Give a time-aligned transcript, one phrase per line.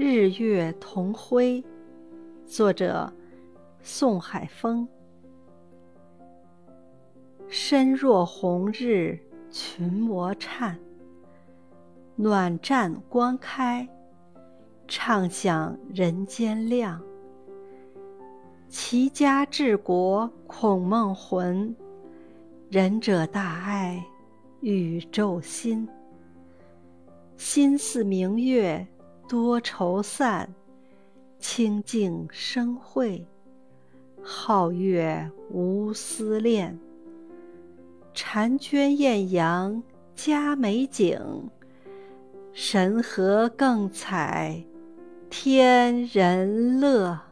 [0.00, 1.60] 日月同辉，
[2.46, 3.12] 作者
[3.82, 4.86] 宋海峰。
[7.48, 9.18] 身若红日，
[9.50, 10.78] 群魔颤。
[12.14, 13.88] 暖战光开，
[14.86, 17.02] 畅享人间亮。
[18.68, 21.74] 齐家治国孔孟魂，
[22.70, 24.06] 仁者大爱
[24.60, 25.88] 宇宙心。
[27.36, 28.86] 心似明月。
[29.28, 30.48] 多愁散，
[31.38, 33.26] 清静生慧；
[34.24, 36.78] 皓月无思恋。
[38.14, 39.82] 婵娟艳阳
[40.14, 41.20] 佳美景，
[42.54, 44.64] 神和更采
[45.28, 47.27] 天人乐。